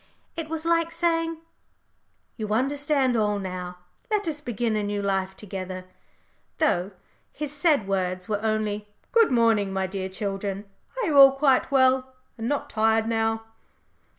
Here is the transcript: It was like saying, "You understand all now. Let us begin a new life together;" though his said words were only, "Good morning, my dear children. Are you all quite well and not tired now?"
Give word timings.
It 0.35 0.49
was 0.49 0.65
like 0.65 0.91
saying, 0.91 1.41
"You 2.35 2.53
understand 2.55 3.15
all 3.15 3.37
now. 3.37 3.77
Let 4.09 4.27
us 4.27 4.41
begin 4.41 4.75
a 4.75 4.81
new 4.81 4.99
life 4.99 5.35
together;" 5.35 5.85
though 6.57 6.89
his 7.31 7.51
said 7.51 7.87
words 7.87 8.27
were 8.27 8.41
only, 8.41 8.87
"Good 9.11 9.29
morning, 9.31 9.71
my 9.71 9.85
dear 9.85 10.09
children. 10.09 10.65
Are 10.97 11.05
you 11.05 11.15
all 11.19 11.33
quite 11.33 11.69
well 11.69 12.15
and 12.35 12.49
not 12.49 12.67
tired 12.71 13.07
now?" 13.07 13.43